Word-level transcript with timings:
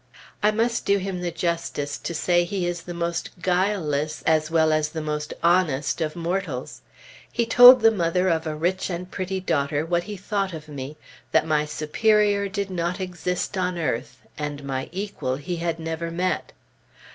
I 0.41 0.49
must 0.49 0.83
do 0.87 0.97
him 0.97 1.21
the 1.21 1.29
justice 1.29 1.99
to 1.99 2.15
say 2.15 2.43
he 2.43 2.65
is 2.65 2.81
the 2.81 2.93
most 2.95 3.39
guileless, 3.39 4.23
as 4.25 4.49
well 4.49 4.73
as 4.73 4.89
the 4.89 4.99
most 5.03 5.31
honest 5.43 6.01
of 6.01 6.15
mortals. 6.15 6.81
He 7.31 7.45
told 7.45 7.81
the 7.81 7.91
mother 7.91 8.27
of 8.27 8.47
a 8.47 8.55
rich 8.55 8.89
and 8.89 9.11
pretty 9.11 9.39
daughter 9.39 9.85
what 9.85 10.05
he 10.05 10.17
thought 10.17 10.55
of 10.55 10.67
me; 10.67 10.97
that 11.33 11.45
my 11.45 11.65
superior 11.65 12.49
did 12.49 12.71
not 12.71 12.99
exist 12.99 13.55
on 13.59 13.77
earth, 13.77 14.23
and 14.39 14.63
my 14.63 14.89
equal 14.91 15.35
he 15.35 15.57
had 15.57 15.79
never 15.79 16.09
met. 16.09 16.51